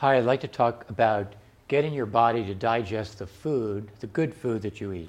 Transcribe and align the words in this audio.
Hi, 0.00 0.18
I'd 0.18 0.26
like 0.26 0.42
to 0.42 0.48
talk 0.48 0.84
about 0.90 1.32
getting 1.68 1.94
your 1.94 2.04
body 2.04 2.44
to 2.44 2.54
digest 2.54 3.18
the 3.18 3.26
food, 3.26 3.88
the 4.00 4.06
good 4.06 4.34
food 4.34 4.60
that 4.60 4.78
you 4.78 4.92
eat. 4.92 5.08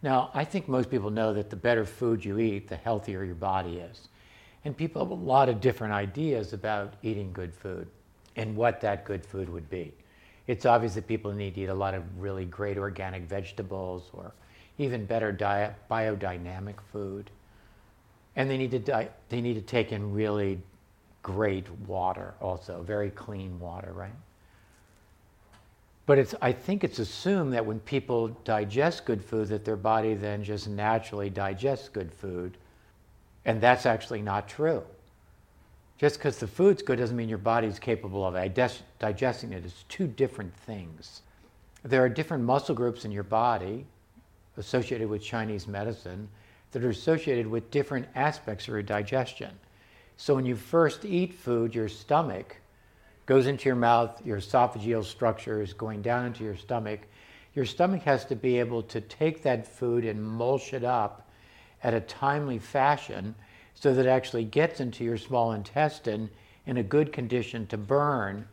Now, 0.00 0.30
I 0.32 0.42
think 0.42 0.68
most 0.68 0.90
people 0.90 1.10
know 1.10 1.34
that 1.34 1.50
the 1.50 1.56
better 1.56 1.84
food 1.84 2.24
you 2.24 2.38
eat, 2.38 2.68
the 2.68 2.76
healthier 2.76 3.22
your 3.24 3.34
body 3.34 3.76
is. 3.76 4.08
And 4.64 4.74
people 4.74 5.04
have 5.04 5.10
a 5.10 5.22
lot 5.22 5.50
of 5.50 5.60
different 5.60 5.92
ideas 5.92 6.54
about 6.54 6.94
eating 7.02 7.30
good 7.34 7.54
food 7.54 7.88
and 8.36 8.56
what 8.56 8.80
that 8.80 9.04
good 9.04 9.22
food 9.26 9.50
would 9.50 9.68
be. 9.68 9.92
It's 10.46 10.64
obvious 10.64 10.94
that 10.94 11.06
people 11.06 11.30
need 11.30 11.54
to 11.56 11.60
eat 11.60 11.68
a 11.68 11.74
lot 11.74 11.92
of 11.92 12.04
really 12.16 12.46
great 12.46 12.78
organic 12.78 13.24
vegetables 13.24 14.08
or 14.14 14.32
even 14.78 15.04
better 15.04 15.30
diet, 15.30 15.74
biodynamic 15.90 16.80
food. 16.90 17.28
And 18.34 18.48
they 18.48 18.56
need 18.56 18.70
to, 18.70 18.78
di- 18.78 19.10
they 19.28 19.42
need 19.42 19.56
to 19.56 19.60
take 19.60 19.92
in 19.92 20.14
really 20.14 20.62
great 21.22 21.70
water 21.86 22.34
also, 22.40 22.82
very 22.82 23.10
clean 23.10 23.58
water, 23.60 23.92
right? 23.92 24.10
But 26.04 26.18
it's, 26.18 26.34
I 26.42 26.52
think 26.52 26.82
it's 26.82 26.98
assumed 26.98 27.52
that 27.52 27.64
when 27.64 27.78
people 27.80 28.28
digest 28.44 29.04
good 29.04 29.24
food, 29.24 29.48
that 29.48 29.64
their 29.64 29.76
body 29.76 30.14
then 30.14 30.42
just 30.42 30.68
naturally 30.68 31.30
digests 31.30 31.88
good 31.88 32.12
food. 32.12 32.56
And 33.44 33.60
that's 33.60 33.86
actually 33.86 34.22
not 34.22 34.48
true. 34.48 34.82
Just 35.98 36.18
because 36.18 36.38
the 36.38 36.48
food's 36.48 36.82
good 36.82 36.98
doesn't 36.98 37.16
mean 37.16 37.28
your 37.28 37.38
body's 37.38 37.78
capable 37.78 38.26
of 38.26 38.34
digest, 38.34 38.82
digesting 38.98 39.52
it. 39.52 39.64
It's 39.64 39.84
two 39.88 40.08
different 40.08 40.52
things. 40.66 41.22
There 41.84 42.02
are 42.02 42.08
different 42.08 42.42
muscle 42.42 42.74
groups 42.74 43.04
in 43.04 43.12
your 43.12 43.22
body 43.22 43.84
associated 44.56 45.08
with 45.08 45.22
Chinese 45.22 45.68
medicine 45.68 46.28
that 46.72 46.82
are 46.84 46.90
associated 46.90 47.46
with 47.46 47.70
different 47.70 48.06
aspects 48.14 48.64
of 48.64 48.74
your 48.74 48.82
digestion. 48.82 49.50
So 50.16 50.34
when 50.34 50.46
you 50.46 50.56
first 50.56 51.04
eat 51.04 51.34
food, 51.34 51.74
your 51.74 51.88
stomach 51.88 52.56
goes 53.26 53.46
into 53.46 53.68
your 53.68 53.76
mouth, 53.76 54.24
your 54.24 54.38
esophageal 54.38 55.04
structure 55.04 55.62
is 55.62 55.72
going 55.72 56.02
down 56.02 56.26
into 56.26 56.44
your 56.44 56.56
stomach. 56.56 57.00
Your 57.54 57.64
stomach 57.64 58.02
has 58.02 58.24
to 58.26 58.36
be 58.36 58.58
able 58.58 58.82
to 58.84 59.00
take 59.00 59.42
that 59.42 59.66
food 59.66 60.04
and 60.04 60.22
mulch 60.22 60.72
it 60.72 60.84
up 60.84 61.28
at 61.82 61.94
a 61.94 62.00
timely 62.00 62.58
fashion 62.58 63.34
so 63.74 63.94
that 63.94 64.06
it 64.06 64.08
actually 64.08 64.44
gets 64.44 64.80
into 64.80 65.04
your 65.04 65.18
small 65.18 65.52
intestine 65.52 66.30
in 66.66 66.76
a 66.76 66.82
good 66.82 67.12
condition 67.12 67.66
to 67.66 67.76
burn 67.76 68.46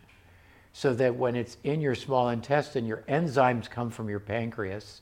so 0.73 0.93
that 0.93 1.15
when 1.15 1.35
it's 1.35 1.57
in 1.63 1.81
your 1.81 1.95
small 1.95 2.29
intestine, 2.29 2.85
your 2.85 3.03
enzymes 3.09 3.69
come 3.69 3.89
from 3.89 4.09
your 4.09 4.19
pancreas 4.19 5.01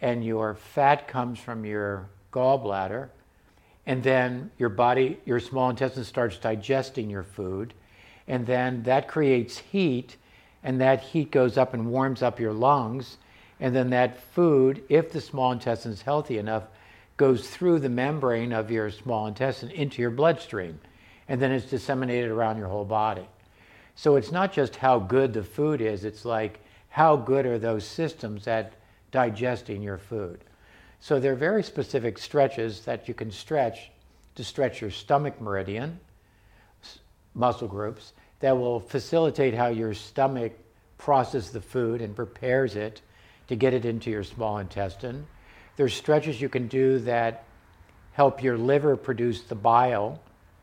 and 0.00 0.24
your 0.24 0.54
fat 0.54 1.08
comes 1.08 1.38
from 1.38 1.64
your 1.64 2.08
gallbladder. 2.32 3.08
And 3.88 4.02
then 4.02 4.50
your 4.58 4.68
body, 4.68 5.18
your 5.24 5.40
small 5.40 5.70
intestine 5.70 6.04
starts 6.04 6.36
digesting 6.36 7.08
your 7.08 7.22
food. 7.22 7.72
And 8.28 8.44
then 8.44 8.82
that 8.82 9.08
creates 9.08 9.56
heat, 9.56 10.18
and 10.62 10.82
that 10.82 11.00
heat 11.00 11.30
goes 11.30 11.56
up 11.56 11.72
and 11.72 11.90
warms 11.90 12.22
up 12.22 12.38
your 12.38 12.52
lungs. 12.52 13.16
And 13.58 13.74
then 13.74 13.88
that 13.90 14.20
food, 14.34 14.84
if 14.90 15.10
the 15.10 15.22
small 15.22 15.52
intestine 15.52 15.92
is 15.92 16.02
healthy 16.02 16.36
enough, 16.36 16.64
goes 17.16 17.48
through 17.48 17.78
the 17.78 17.88
membrane 17.88 18.52
of 18.52 18.70
your 18.70 18.90
small 18.90 19.26
intestine 19.26 19.70
into 19.70 20.02
your 20.02 20.10
bloodstream. 20.10 20.78
And 21.26 21.40
then 21.40 21.50
it's 21.50 21.70
disseminated 21.70 22.30
around 22.30 22.58
your 22.58 22.68
whole 22.68 22.84
body. 22.84 23.26
So 23.94 24.16
it's 24.16 24.30
not 24.30 24.52
just 24.52 24.76
how 24.76 24.98
good 24.98 25.32
the 25.32 25.42
food 25.42 25.80
is, 25.80 26.04
it's 26.04 26.26
like 26.26 26.60
how 26.90 27.16
good 27.16 27.46
are 27.46 27.58
those 27.58 27.86
systems 27.86 28.46
at 28.46 28.74
digesting 29.12 29.80
your 29.80 29.98
food. 29.98 30.44
So 31.00 31.20
there 31.20 31.32
are 31.32 31.36
very 31.36 31.62
specific 31.62 32.18
stretches 32.18 32.84
that 32.84 33.08
you 33.08 33.14
can 33.14 33.30
stretch 33.30 33.90
to 34.34 34.44
stretch 34.44 34.80
your 34.80 34.90
stomach 34.90 35.40
meridian 35.40 35.98
muscle 37.34 37.68
groups 37.68 38.12
that 38.40 38.56
will 38.56 38.80
facilitate 38.80 39.54
how 39.54 39.68
your 39.68 39.94
stomach 39.94 40.52
processes 40.96 41.50
the 41.50 41.60
food 41.60 42.00
and 42.02 42.14
prepares 42.14 42.76
it 42.76 43.00
to 43.48 43.56
get 43.56 43.74
it 43.74 43.84
into 43.84 44.10
your 44.10 44.24
small 44.24 44.58
intestine. 44.58 45.26
There's 45.76 45.94
stretches 45.94 46.40
you 46.40 46.48
can 46.48 46.68
do 46.68 46.98
that 47.00 47.44
help 48.12 48.42
your 48.42 48.58
liver 48.58 48.96
produce 48.96 49.42
the 49.42 49.54
bile 49.54 50.20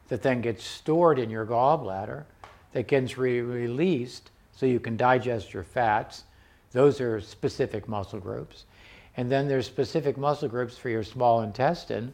that 0.09 0.21
then 0.21 0.41
gets 0.41 0.63
stored 0.63 1.17
in 1.17 1.29
your 1.29 1.45
gallbladder 1.45 2.25
that 2.73 2.87
gets 2.87 3.17
re- 3.17 3.41
released 3.41 4.29
so 4.51 4.65
you 4.65 4.79
can 4.79 4.97
digest 4.97 5.53
your 5.53 5.63
fats. 5.63 6.25
Those 6.71 6.99
are 6.99 7.21
specific 7.21 7.87
muscle 7.87 8.19
groups. 8.19 8.65
And 9.17 9.31
then 9.31 9.47
there's 9.47 9.65
specific 9.65 10.17
muscle 10.17 10.49
groups 10.49 10.77
for 10.77 10.89
your 10.89 11.03
small 11.03 11.41
intestine 11.41 12.13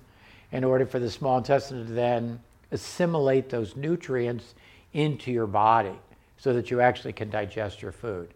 in 0.52 0.64
order 0.64 0.86
for 0.86 1.00
the 1.00 1.10
small 1.10 1.38
intestine 1.38 1.86
to 1.86 1.92
then 1.92 2.40
assimilate 2.72 3.50
those 3.50 3.76
nutrients 3.76 4.54
into 4.94 5.32
your 5.32 5.48
body 5.48 5.98
so 6.38 6.54
that 6.54 6.72
you 6.72 6.82
actually 6.82 7.14
can 7.14 7.30
digest 7.30 7.82
your 7.82 7.92
food. 7.92 8.30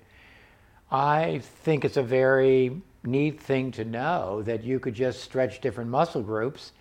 I 0.92 1.42
think 1.64 1.86
it's 1.86 1.98
a 1.98 2.04
very 2.04 2.82
neat 3.04 3.40
thing 3.40 3.72
to 3.72 3.86
know 3.86 4.42
that 4.44 4.64
you 4.64 4.80
could 4.80 4.94
just 4.94 5.22
stretch 5.22 5.62
different 5.62 5.90
muscle 5.90 6.22
groups 6.22 6.72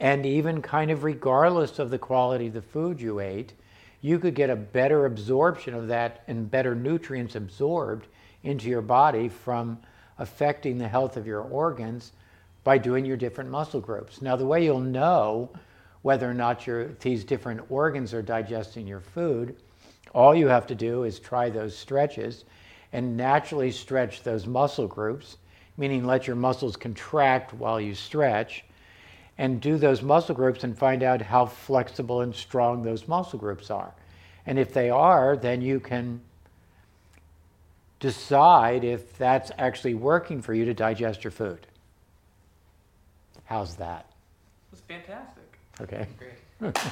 and 0.00 0.26
even 0.26 0.60
kind 0.60 0.90
of 0.90 1.04
regardless 1.04 1.78
of 1.78 1.90
the 1.90 1.98
quality 1.98 2.48
of 2.48 2.54
the 2.54 2.62
food 2.62 3.00
you 3.00 3.20
ate, 3.20 3.52
you 4.00 4.18
could 4.18 4.34
get 4.34 4.50
a 4.50 4.56
better 4.56 5.06
absorption 5.06 5.74
of 5.74 5.88
that 5.88 6.22
and 6.26 6.50
better 6.50 6.74
nutrients 6.74 7.36
absorbed 7.36 8.06
into 8.42 8.68
your 8.68 8.82
body 8.82 9.28
from 9.28 9.78
affecting 10.18 10.78
the 10.78 10.88
health 10.88 11.16
of 11.16 11.26
your 11.26 11.42
organs 11.42 12.12
by 12.62 12.78
doing 12.78 13.04
your 13.04 13.16
different 13.16 13.50
muscle 13.50 13.80
groups. 13.80 14.22
Now, 14.22 14.36
the 14.36 14.46
way 14.46 14.64
you'll 14.64 14.80
know 14.80 15.50
whether 16.02 16.30
or 16.30 16.34
not 16.34 16.66
your, 16.66 16.88
these 17.00 17.24
different 17.24 17.70
organs 17.70 18.14
are 18.14 18.22
digesting 18.22 18.86
your 18.86 19.00
food, 19.00 19.56
all 20.14 20.34
you 20.34 20.48
have 20.48 20.66
to 20.68 20.74
do 20.74 21.04
is 21.04 21.18
try 21.18 21.50
those 21.50 21.76
stretches 21.76 22.44
and 22.92 23.16
naturally 23.16 23.70
stretch 23.70 24.22
those 24.22 24.46
muscle 24.46 24.86
groups, 24.86 25.38
meaning 25.76 26.04
let 26.04 26.26
your 26.26 26.36
muscles 26.36 26.76
contract 26.76 27.52
while 27.52 27.80
you 27.80 27.94
stretch, 27.94 28.64
and 29.38 29.60
do 29.60 29.76
those 29.76 30.00
muscle 30.00 30.34
groups 30.34 30.62
and 30.62 30.78
find 30.78 31.02
out 31.02 31.20
how 31.20 31.44
flexible 31.44 32.20
and 32.20 32.34
strong 32.34 32.82
those 32.82 33.08
muscle 33.08 33.38
groups 33.38 33.70
are. 33.70 33.92
And 34.46 34.58
if 34.58 34.72
they 34.72 34.90
are, 34.90 35.36
then 35.36 35.60
you 35.60 35.80
can 35.80 36.20
decide 38.04 38.84
if 38.84 39.16
that's 39.16 39.50
actually 39.56 39.94
working 39.94 40.42
for 40.42 40.52
you 40.52 40.66
to 40.66 40.74
digest 40.74 41.24
your 41.24 41.30
food. 41.30 41.66
How's 43.44 43.76
that? 43.76 44.04
It's 44.72 44.82
fantastic. 44.82 45.58
Okay. 45.80 46.06
Great. 46.18 46.76